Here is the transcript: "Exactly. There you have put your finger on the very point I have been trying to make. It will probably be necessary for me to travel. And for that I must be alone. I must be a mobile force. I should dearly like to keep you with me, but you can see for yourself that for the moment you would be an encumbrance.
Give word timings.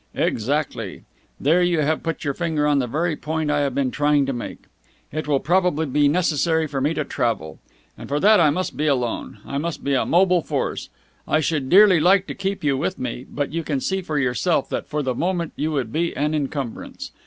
"Exactly. 0.15 1.03
There 1.39 1.61
you 1.61 1.81
have 1.81 2.01
put 2.01 2.23
your 2.23 2.33
finger 2.33 2.65
on 2.65 2.79
the 2.79 2.87
very 2.87 3.15
point 3.15 3.51
I 3.51 3.59
have 3.59 3.75
been 3.75 3.91
trying 3.91 4.25
to 4.25 4.33
make. 4.33 4.63
It 5.11 5.27
will 5.27 5.39
probably 5.39 5.85
be 5.85 6.07
necessary 6.07 6.65
for 6.65 6.81
me 6.81 6.95
to 6.95 7.03
travel. 7.05 7.59
And 7.95 8.09
for 8.09 8.19
that 8.19 8.39
I 8.39 8.49
must 8.49 8.75
be 8.75 8.87
alone. 8.87 9.37
I 9.45 9.59
must 9.59 9.83
be 9.83 9.93
a 9.93 10.03
mobile 10.03 10.41
force. 10.41 10.89
I 11.27 11.39
should 11.39 11.69
dearly 11.69 11.99
like 11.99 12.25
to 12.25 12.33
keep 12.33 12.63
you 12.63 12.79
with 12.79 12.97
me, 12.97 13.27
but 13.29 13.53
you 13.53 13.61
can 13.61 13.79
see 13.79 14.01
for 14.01 14.17
yourself 14.17 14.67
that 14.69 14.87
for 14.87 15.03
the 15.03 15.13
moment 15.13 15.53
you 15.55 15.71
would 15.73 15.93
be 15.93 16.17
an 16.17 16.33
encumbrance. 16.33 17.11